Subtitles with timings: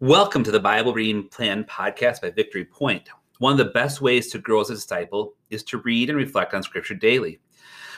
[0.00, 3.08] Welcome to the Bible Reading Plan podcast by Victory Point.
[3.38, 6.52] One of the best ways to grow as a disciple is to read and reflect
[6.52, 7.38] on Scripture daily.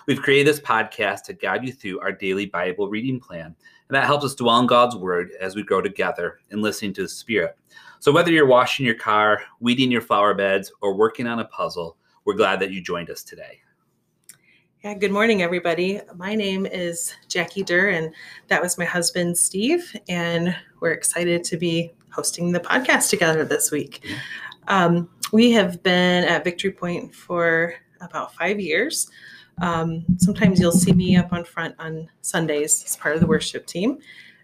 [0.07, 4.05] We've created this podcast to guide you through our daily Bible reading plan, and that
[4.05, 7.57] helps us dwell on God's Word as we grow together in listening to the Spirit.
[8.01, 11.97] So, whether you're washing your car, weeding your flower beds, or working on a puzzle,
[12.27, 13.61] we're glad that you joined us today.
[14.87, 16.01] Yeah, good morning, everybody.
[16.15, 18.15] My name is Jackie Durr, and
[18.47, 19.97] that was my husband, Steve.
[20.09, 24.07] And we're excited to be hosting the podcast together this week.
[24.69, 29.11] Um, we have been at Victory Point for about five years.
[29.61, 33.67] Um, sometimes you'll see me up on front on Sundays as part of the worship
[33.67, 33.99] team.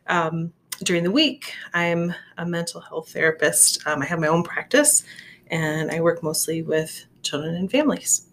[0.08, 3.86] Um, during the week, I'm a mental health therapist.
[3.86, 5.04] Um, I have my own practice,
[5.52, 8.26] and I work mostly with children and families.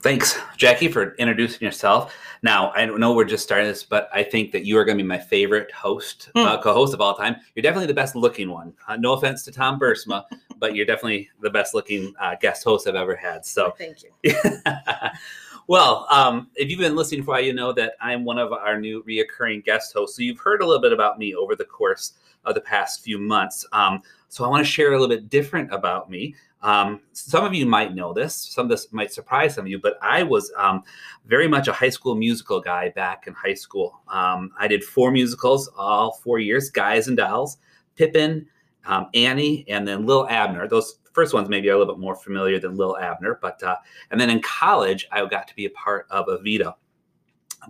[0.00, 2.14] Thanks, Jackie, for introducing yourself.
[2.42, 5.02] Now, I know we're just starting this, but I think that you are going to
[5.02, 6.62] be my favorite host, uh, hmm.
[6.62, 7.36] co-host of all time.
[7.54, 8.72] You're definitely the best looking one.
[8.86, 10.24] Uh, no offense to Tom Bursma,
[10.58, 13.44] but you're definitely the best looking uh, guest host I've ever had.
[13.44, 14.32] So, thank you.
[15.66, 18.52] well, um, if you've been listening for a while, you know that I'm one of
[18.52, 20.16] our new reoccurring guest hosts.
[20.16, 22.12] So you've heard a little bit about me over the course
[22.48, 23.66] of the past few months.
[23.72, 26.34] Um, so I want to share a little bit different about me.
[26.60, 29.78] Um, some of you might know this, some of this might surprise some of you,
[29.78, 30.82] but I was um,
[31.26, 34.00] very much a high school musical guy back in high school.
[34.08, 37.58] Um, I did four musicals all four years Guys and Dolls,
[37.94, 38.46] Pippin,
[38.86, 40.66] um, Annie, and then Lil Abner.
[40.66, 43.76] Those first ones maybe are a little bit more familiar than Lil Abner, but uh,
[44.10, 46.74] and then in college, I got to be a part of Evita.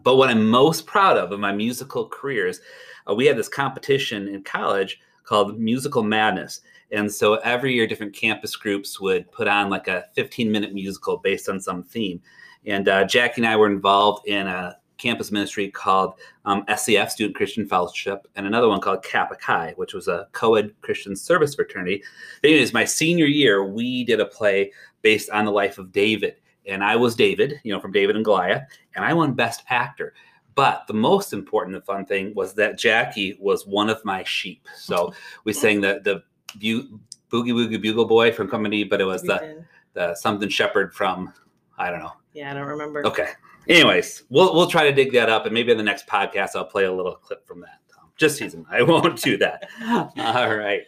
[0.03, 2.61] But what I'm most proud of in my musical careers,
[3.09, 6.61] uh, we had this competition in college called Musical Madness.
[6.91, 11.19] And so every year, different campus groups would put on like a 15 minute musical
[11.19, 12.21] based on some theme.
[12.67, 17.37] And uh, Jackie and I were involved in a campus ministry called um, SCF, Student
[17.37, 21.55] Christian Fellowship, and another one called Kappa Chi, which was a co ed Christian service
[21.55, 22.03] fraternity.
[22.43, 24.73] But Anyways, my senior year, we did a play
[25.03, 26.37] based on the life of David.
[26.69, 28.63] And I was David, you know, from David and Goliath,
[28.95, 30.15] and I won Best Actor.
[30.55, 34.67] But the most important and fun thing was that Jackie was one of my sheep.
[34.77, 35.13] So
[35.45, 36.23] we sang the the
[36.59, 36.99] bu-
[37.31, 39.65] Boogie Woogie Bugle Boy from Company, but it was the
[39.95, 41.33] the something Shepherd from
[41.79, 42.13] I don't know.
[42.33, 43.07] Yeah, I don't remember.
[43.07, 43.29] Okay.
[43.69, 46.65] Anyways, we'll we'll try to dig that up, and maybe in the next podcast I'll
[46.65, 47.79] play a little clip from that.
[48.19, 48.67] Just teasing.
[48.69, 49.69] I won't do that.
[49.89, 50.83] All right.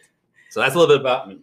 [0.49, 1.39] So that's a little bit about me.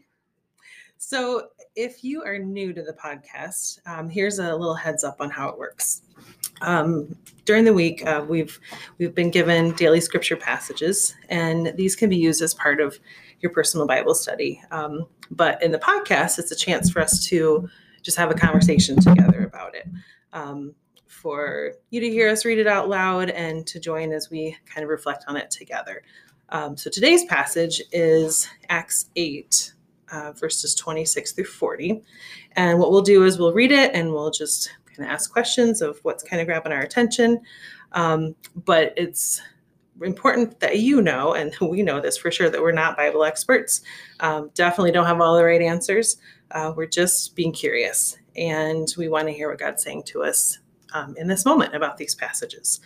[0.99, 1.49] So,
[1.79, 5.49] if you are new to the podcast, um, here's a little heads up on how
[5.49, 6.03] it works.
[6.61, 8.59] Um, during the week, uh, we've
[8.99, 12.99] we've been given daily scripture passages, and these can be used as part of
[13.39, 14.61] your personal Bible study.
[14.73, 17.69] Um, but in the podcast, it's a chance for us to
[18.03, 19.87] just have a conversation together about it.
[20.33, 20.75] Um,
[21.07, 24.83] for you to hear us read it out loud and to join as we kind
[24.83, 26.03] of reflect on it together.
[26.49, 29.75] Um, so today's passage is Acts 8,
[30.13, 32.03] uh, verses 26 through 40.
[32.53, 35.83] And what we'll do is we'll read it and we'll just kind of ask questions
[35.83, 37.41] of what's kind of grabbing our attention.
[37.93, 39.41] Um, but it's
[40.03, 43.83] important that you know, and we know this for sure, that we're not Bible experts.
[44.21, 46.17] Um, definitely don't have all the right answers.
[46.51, 50.59] Uh, we're just being curious, and we want to hear what God's saying to us
[50.95, 52.81] um, in this moment about these passages.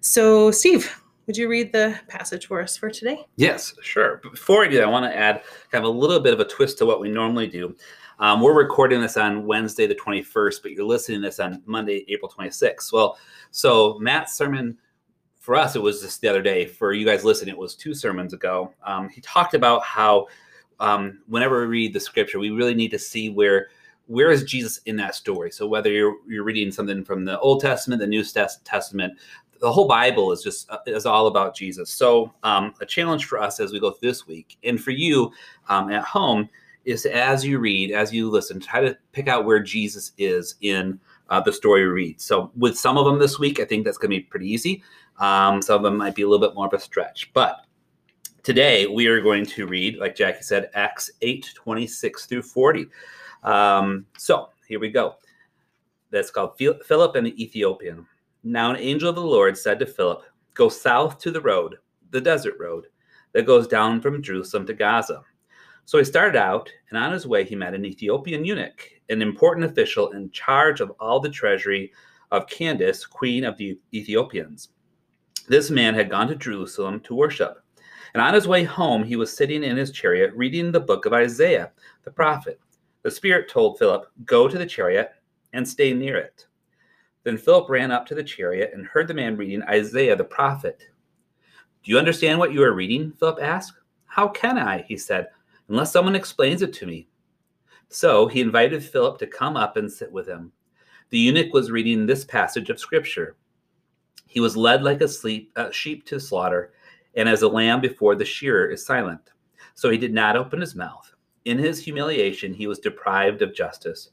[0.00, 3.24] So, Steve, would you read the passage for us for today?
[3.36, 4.20] Yes, sure.
[4.22, 6.78] Before I do, I want to add kind of a little bit of a twist
[6.78, 7.74] to what we normally do.
[8.18, 12.04] Um, we're recording this on Wednesday, the 21st, but you're listening to this on Monday,
[12.08, 12.92] April 26th.
[12.92, 13.18] Well,
[13.50, 14.78] so Matt's sermon
[15.40, 16.64] for us, it was just the other day.
[16.64, 18.72] For you guys listening, it was two sermons ago.
[18.86, 20.28] Um, he talked about how
[20.80, 23.68] um, whenever we read the scripture, we really need to see where
[24.06, 25.50] where is Jesus in that story.
[25.50, 29.18] So whether you're you're reading something from the Old Testament, the New Testament,
[29.64, 31.88] the whole Bible is just uh, is all about Jesus.
[31.88, 35.32] So um, a challenge for us as we go through this week, and for you
[35.70, 36.50] um, at home,
[36.84, 41.00] is as you read, as you listen, try to pick out where Jesus is in
[41.30, 42.20] uh, the story you read.
[42.20, 44.82] So with some of them this week, I think that's going to be pretty easy.
[45.18, 47.64] Um, some of them might be a little bit more of a stretch, but
[48.42, 52.86] today we are going to read, like Jackie said, Acts 8 26 through 40.
[53.44, 55.14] Um, so here we go.
[56.10, 58.06] That's called Philip and the Ethiopian.
[58.46, 61.76] Now, an angel of the Lord said to Philip, Go south to the road,
[62.10, 62.86] the desert road,
[63.32, 65.22] that goes down from Jerusalem to Gaza.
[65.86, 69.64] So he started out, and on his way, he met an Ethiopian eunuch, an important
[69.64, 71.90] official in charge of all the treasury
[72.32, 74.68] of Candace, queen of the Ethiopians.
[75.48, 77.62] This man had gone to Jerusalem to worship.
[78.12, 81.14] And on his way home, he was sitting in his chariot reading the book of
[81.14, 81.72] Isaiah,
[82.04, 82.60] the prophet.
[83.02, 85.12] The Spirit told Philip, Go to the chariot
[85.54, 86.46] and stay near it.
[87.24, 90.86] Then Philip ran up to the chariot and heard the man reading Isaiah the prophet.
[91.82, 93.12] Do you understand what you are reading?
[93.12, 93.78] Philip asked.
[94.06, 94.82] How can I?
[94.82, 95.28] He said,
[95.68, 97.08] unless someone explains it to me.
[97.88, 100.52] So he invited Philip to come up and sit with him.
[101.10, 103.36] The eunuch was reading this passage of scripture.
[104.26, 106.72] He was led like a, sleep, a sheep to slaughter,
[107.14, 109.20] and as a lamb before the shearer is silent.
[109.74, 111.12] So he did not open his mouth.
[111.44, 114.10] In his humiliation, he was deprived of justice.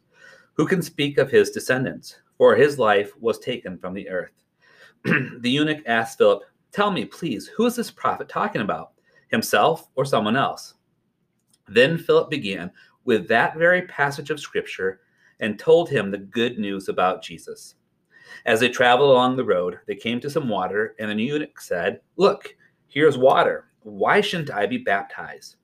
[0.54, 2.18] Who can speak of his descendants?
[2.42, 4.34] For his life was taken from the earth.
[5.04, 6.42] the eunuch asked Philip,
[6.72, 8.94] Tell me, please, who is this prophet talking about?
[9.28, 10.74] Himself or someone else?
[11.68, 12.72] Then Philip began
[13.06, 15.02] with that very passage of scripture
[15.40, 17.76] and told him the good news about Jesus.
[18.48, 22.02] As they traveled along the road, they came to some water, and the eunuch said,
[22.16, 22.56] Look,
[22.88, 23.66] here's water.
[23.84, 25.58] Why shouldn't I be baptized?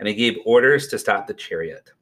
[0.00, 1.92] And he gave orders to stop the chariot.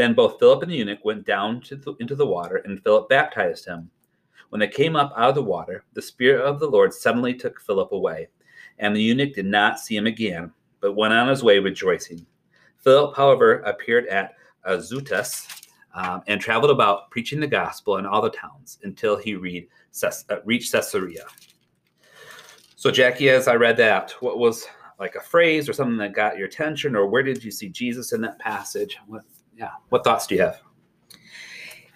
[0.00, 3.66] Then both Philip and the eunuch went down the, into the water, and Philip baptized
[3.66, 3.90] him.
[4.48, 7.60] When they came up out of the water, the Spirit of the Lord suddenly took
[7.60, 8.28] Philip away,
[8.78, 12.24] and the eunuch did not see him again, but went on his way rejoicing.
[12.78, 15.46] Philip, however, appeared at Azotus
[15.92, 19.68] um, and traveled about preaching the gospel in all the towns until he read,
[20.02, 21.26] uh, reached Caesarea.
[22.74, 24.66] So, Jackie, as I read that, what was
[24.98, 28.14] like a phrase or something that got your attention, or where did you see Jesus
[28.14, 28.96] in that passage?
[29.06, 29.24] What,
[29.60, 30.60] yeah, what thoughts do you have?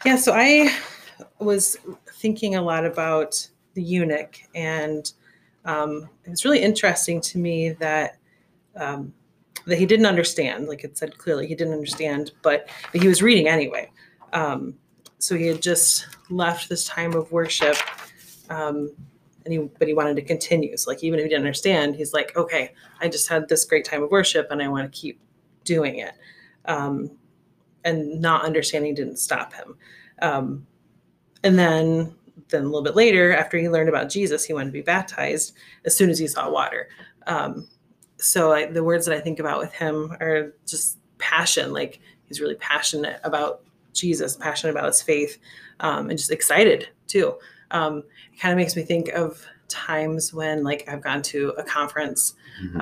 [0.05, 0.71] Yeah, so I
[1.39, 1.79] was
[2.13, 5.11] thinking a lot about the eunuch, and
[5.65, 8.19] um, it was really interesting to me that
[8.77, 9.15] um,
[9.67, 10.69] that he didn't understand.
[10.69, 13.91] Like it said clearly, he didn't understand, but, but he was reading anyway.
[14.35, 14.75] Um,
[15.19, 17.77] so he had just left this time of worship,
[18.51, 18.95] um,
[19.47, 20.77] and he but he wanted to continue.
[20.77, 23.87] So like even if he didn't understand, he's like, okay, I just had this great
[23.87, 25.19] time of worship, and I want to keep
[25.65, 26.13] doing it.
[26.67, 27.11] Um,
[27.85, 29.77] and not understanding didn't stop him.
[30.23, 30.67] Um,
[31.43, 32.15] and then
[32.49, 35.55] then a little bit later, after he learned about Jesus, he wanted to be baptized
[35.85, 36.89] as soon as he saw water.
[37.27, 37.69] Um,
[38.17, 41.73] so I, the words that I think about with him are just passion.
[41.73, 45.39] Like he's really passionate about Jesus, passionate about his faith,
[45.81, 47.35] um, and just excited too.
[47.71, 47.99] Um,
[48.33, 52.35] it kind of makes me think of times when like I've gone to a conference,
[52.63, 52.81] mm-hmm.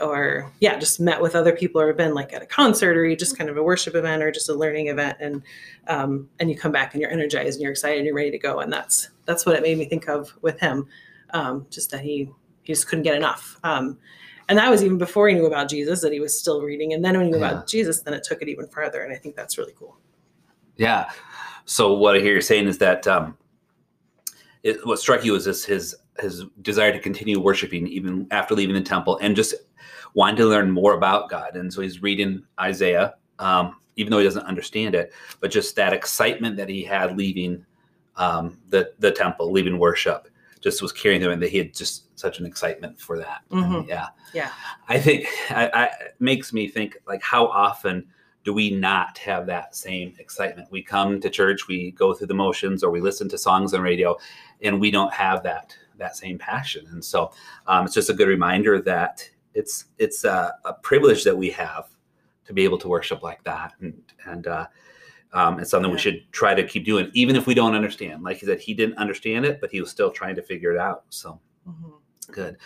[0.00, 3.16] Or yeah, just met with other people, or been like at a concert, or you
[3.16, 5.42] just kind of a worship event, or just a learning event, and
[5.86, 8.38] um, and you come back and you're energized and you're excited and you're ready to
[8.38, 10.86] go, and that's that's what it made me think of with him,
[11.30, 12.30] um, just that he
[12.62, 13.58] he just couldn't get enough.
[13.64, 13.98] Um,
[14.48, 16.94] and that was even before he knew about Jesus that he was still reading.
[16.94, 17.50] And then when he knew yeah.
[17.50, 19.02] about Jesus, then it took it even further.
[19.02, 19.98] And I think that's really cool.
[20.76, 21.10] Yeah.
[21.66, 23.36] So what I hear you saying is that um,
[24.62, 28.74] it, what struck you was this his his desire to continue worshiping even after leaving
[28.74, 29.54] the temple and just
[30.14, 31.56] wanting to learn more about God.
[31.56, 35.92] And so he's reading Isaiah, um, even though he doesn't understand it, but just that
[35.92, 37.64] excitement that he had leaving
[38.16, 40.28] um, the the temple, leaving worship
[40.60, 43.42] just was carrying him and that he had just such an excitement for that.
[43.50, 43.88] Mm-hmm.
[43.88, 44.08] yeah.
[44.34, 44.50] Yeah.
[44.88, 48.06] I think I, I, it makes me think like how often
[48.44, 50.68] do we not have that same excitement?
[50.70, 53.82] We come to church, we go through the motions or we listen to songs on
[53.82, 54.16] radio
[54.62, 56.86] and we don't have that, that same passion.
[56.90, 57.32] And so
[57.66, 61.88] um, it's just a good reminder that it's, it's a, a, privilege that we have
[62.44, 63.74] to be able to worship like that.
[63.80, 64.66] And, and, uh,
[65.32, 65.94] um, it's something yeah.
[65.94, 68.22] we should try to keep doing, even if we don't understand.
[68.22, 70.78] Like he said, he didn't understand it, but he was still trying to figure it
[70.78, 71.04] out.
[71.10, 72.32] So mm-hmm.
[72.32, 72.56] good.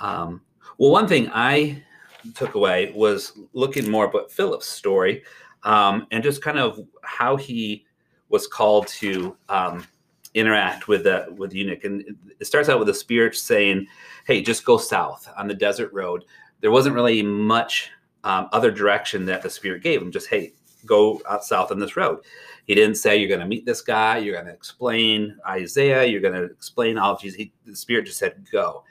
[0.00, 0.42] Um,
[0.78, 1.82] well, one thing I
[2.34, 5.24] took away was looking more about Philip's story
[5.62, 7.86] um, and just kind of how he
[8.28, 9.84] was called to um,
[10.34, 11.84] interact with the with the eunuch.
[11.84, 12.04] And
[12.38, 13.86] it starts out with the spirit saying,
[14.26, 16.24] "Hey, just go south on the desert road."
[16.60, 17.90] There wasn't really much
[18.24, 20.12] um, other direction that the spirit gave him.
[20.12, 20.52] Just hey,
[20.86, 22.20] go out south on this road.
[22.66, 24.18] He didn't say you're going to meet this guy.
[24.18, 26.04] You're going to explain Isaiah.
[26.04, 27.36] You're going to explain all of Jesus.
[27.36, 28.84] He, the Spirit just said go.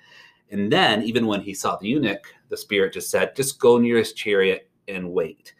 [0.51, 3.97] And then even when he saw the eunuch, the Spirit just said just go near
[3.97, 5.53] his chariot and wait.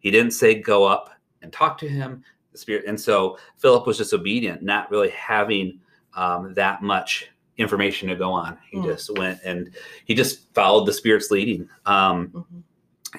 [0.00, 1.10] He didn't say go up
[1.42, 2.22] and talk to him.
[2.54, 5.80] The Spirit and so Philip was just obedient, not really having
[6.14, 8.56] um, that much information to go on.
[8.70, 8.84] He mm.
[8.84, 11.68] just went and he just followed the Spirit's leading.
[11.84, 12.60] Um, mm-hmm.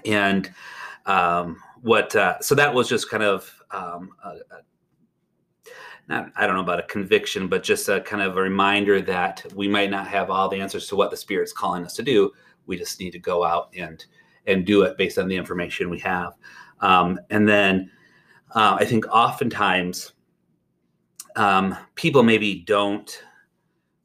[0.06, 0.52] And
[1.06, 5.70] um, what uh, so that was just kind of um, a, a,
[6.08, 9.46] not I don't know about a conviction, but just a kind of a reminder that
[9.54, 12.32] we might not have all the answers to what the Spirit's calling us to do.
[12.68, 14.06] We just need to go out and
[14.48, 16.34] and do it based on the information we have.
[16.80, 17.92] Um, and then
[18.56, 20.14] uh, I think oftentimes
[21.36, 23.22] um, people maybe don't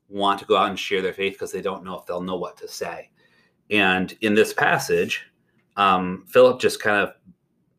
[0.08, 2.36] want to go out and share their faith because they don't know if they'll know
[2.36, 3.10] what to say.
[3.70, 5.24] And in this passage,
[5.76, 7.14] um, Philip just kind of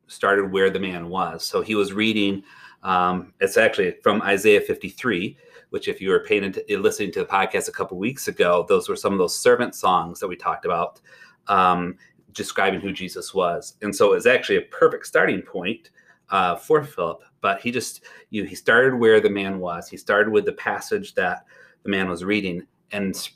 [0.08, 1.44] started where the man was.
[1.44, 2.44] So he was reading.
[2.84, 5.38] Um, it's actually from Isaiah 53,
[5.72, 8.96] which, if you were paying listening to the podcast a couple weeks ago, those were
[8.96, 11.02] some of those servant songs that we talked about
[11.48, 11.98] um,
[12.32, 13.76] describing who Jesus was.
[13.82, 15.90] And so it was actually a perfect starting point
[16.32, 17.24] uh, for Philip.
[17.42, 19.88] But he just, you he started where the man was.
[19.88, 21.46] He started with the passage that
[21.84, 23.30] the man was reading, and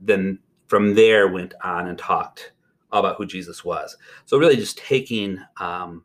[0.00, 2.52] then from there went on and talked
[2.92, 3.96] about who Jesus was.
[4.26, 6.04] So really, just taking um,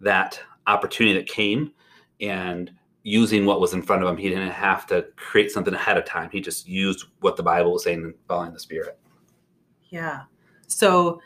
[0.00, 1.72] that opportunity that came
[2.20, 2.70] and
[3.02, 4.16] using what was in front of him.
[4.16, 6.28] He didn't have to create something ahead of time.
[6.30, 8.98] He just used what the Bible was saying and following the Spirit.
[9.88, 10.22] Yeah.
[10.66, 11.20] So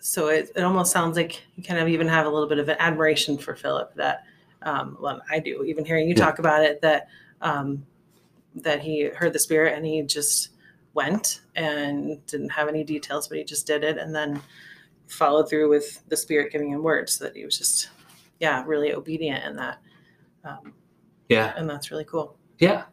[0.00, 2.68] so it, it almost sounds like you kind of even have a little bit of
[2.68, 4.24] an admiration for Philip that
[4.62, 6.24] um, well I do even hearing you yeah.
[6.24, 7.08] talk about it that
[7.40, 7.84] um,
[8.54, 10.50] that he heard the spirit and he just
[10.94, 14.40] went and didn't have any details but he just did it and then
[15.08, 17.90] followed through with the spirit giving him words so that he was just
[18.40, 19.78] yeah really obedient in that
[20.44, 20.72] um,
[21.28, 21.52] yeah.
[21.56, 22.36] and that's really cool.
[22.58, 22.84] Yeah.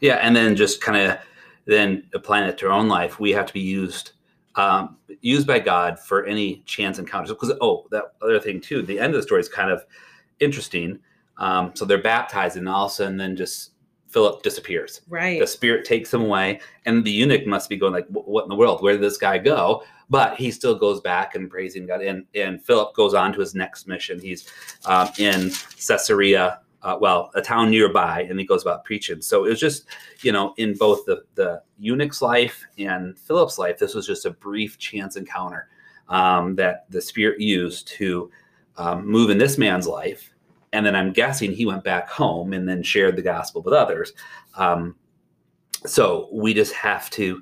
[0.00, 1.18] Yeah and then just kind of
[1.64, 4.12] then applying it to our own life we have to be used
[4.56, 7.30] um, used by God for any chance encounters.
[7.30, 8.82] Because oh, that other thing too.
[8.82, 9.84] The end of the story is kind of
[10.40, 10.98] interesting.
[11.36, 13.72] Um, so they're baptized, and all of a sudden, then just
[14.08, 15.02] Philip disappears.
[15.08, 15.40] Right.
[15.40, 18.56] The spirit takes him away, and the eunuch must be going like, "What in the
[18.56, 18.82] world?
[18.82, 22.02] Where did this guy go?" But he still goes back and praising God.
[22.02, 24.20] And and Philip goes on to his next mission.
[24.20, 24.48] He's
[24.84, 29.20] um, in Caesarea uh, well, a town nearby, and he goes about preaching.
[29.20, 29.86] So it was just,
[30.22, 34.30] you know, in both the the eunuch's life and Philip's life, this was just a
[34.30, 35.68] brief chance encounter
[36.08, 38.30] um, that the Spirit used to
[38.76, 40.30] um, move in this man's life.
[40.72, 44.12] And then I'm guessing he went back home and then shared the gospel with others.
[44.56, 44.94] Um,
[45.84, 47.40] so we just have to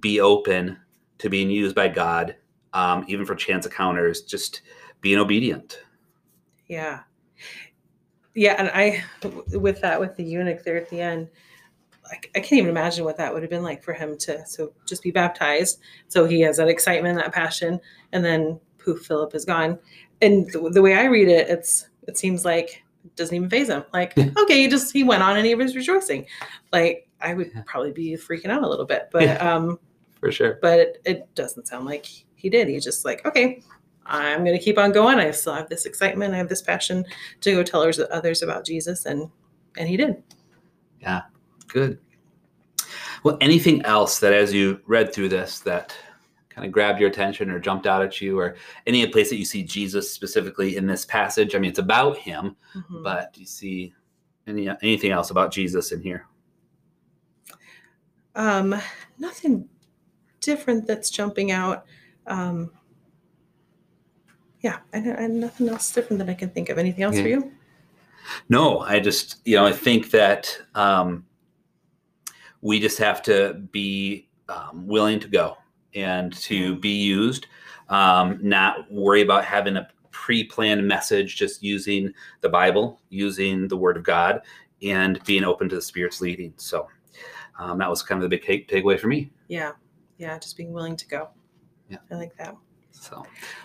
[0.00, 0.78] be open
[1.18, 2.34] to being used by God,
[2.72, 4.62] um, even for chance encounters, just
[5.02, 5.82] being obedient.
[6.66, 7.00] Yeah
[8.34, 9.02] yeah, and I
[9.56, 11.28] with that with the eunuch there at the end,
[12.06, 14.72] I, I can't even imagine what that would have been like for him to so
[14.86, 15.80] just be baptized.
[16.08, 17.80] So he has that excitement, that passion,
[18.12, 19.78] and then poof, Philip is gone.
[20.20, 23.68] And the, the way I read it, it's it seems like it doesn't even phase
[23.68, 23.84] him.
[23.92, 26.26] Like okay, he just he went on and he was rejoicing.
[26.72, 29.78] Like I would probably be freaking out a little bit, but um,
[30.20, 30.58] for sure.
[30.62, 32.68] But it, it doesn't sound like he did.
[32.68, 33.62] He's just like okay,
[34.06, 35.18] I'm going to keep on going.
[35.18, 36.34] I still have this excitement.
[36.34, 37.04] I have this passion
[37.40, 39.30] to go tell others about Jesus, and
[39.76, 40.22] and he did.
[41.00, 41.22] Yeah,
[41.68, 41.98] good.
[43.22, 45.94] Well, anything else that as you read through this that
[46.48, 48.56] kind of grabbed your attention or jumped out at you, or
[48.86, 51.54] any place that you see Jesus specifically in this passage?
[51.54, 53.02] I mean, it's about him, mm-hmm.
[53.02, 53.94] but do you see
[54.46, 56.26] any anything else about Jesus in here?
[58.34, 58.74] Um,
[59.18, 59.68] nothing
[60.40, 61.86] different that's jumping out.
[62.26, 62.70] Um,
[64.62, 66.78] yeah, and, and nothing else different that I can think of.
[66.78, 67.22] Anything else yeah.
[67.22, 67.52] for you?
[68.48, 71.26] No, I just you know I think that um,
[72.60, 75.56] we just have to be um, willing to go
[75.94, 77.46] and to be used,
[77.88, 83.96] um, not worry about having a pre-planned message, just using the Bible, using the Word
[83.96, 84.40] of God,
[84.82, 86.54] and being open to the Spirit's leading.
[86.56, 86.88] So
[87.58, 89.30] um, that was kind of the big take- takeaway for me.
[89.48, 89.72] Yeah,
[90.18, 91.28] yeah, just being willing to go.
[91.88, 92.56] Yeah, I like that.
[92.92, 93.24] So,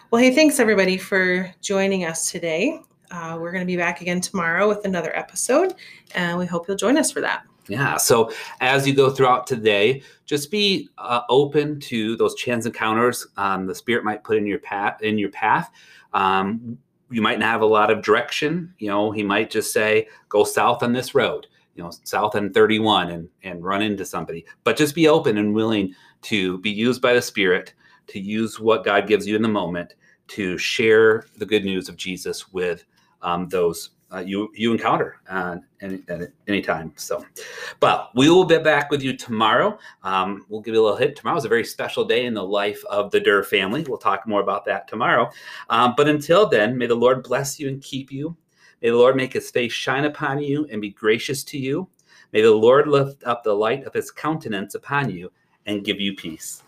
[0.10, 2.80] well, hey, thanks everybody for joining us today.
[3.12, 5.76] Uh, we're going to be back again tomorrow with another episode,
[6.16, 7.44] and we hope you'll join us for that.
[7.68, 7.98] Yeah.
[7.98, 8.32] So
[8.62, 13.76] as you go throughout today, just be uh, open to those chance encounters um, the
[13.76, 15.02] Spirit might put in your path.
[15.02, 15.72] In your path,
[16.14, 16.78] um,
[17.12, 18.74] you might not have a lot of direction.
[18.80, 22.54] You know, He might just say, "Go south on this road." You know, south on
[22.54, 24.46] 31, and and run into somebody.
[24.64, 25.94] But just be open and willing
[26.24, 27.74] to be used by the Spirit
[28.08, 29.96] to use what God gives you in the moment
[30.30, 32.84] to share the good news of Jesus with
[33.22, 36.94] um, those uh, you you encounter uh, at any time.
[36.96, 37.26] So,
[37.80, 39.78] but we will be back with you tomorrow.
[40.04, 41.18] Um, we'll give you a little hint.
[41.18, 43.84] Tomorrow is a very special day in the life of the Durr family.
[43.88, 45.30] We'll talk more about that tomorrow.
[45.70, 48.36] Um, but until then, may the Lord bless you and keep you.
[48.82, 51.90] May the Lord make his face shine upon you and be gracious to you.
[52.32, 55.32] May the Lord lift up the light of his countenance upon you
[55.66, 56.64] and give you peace.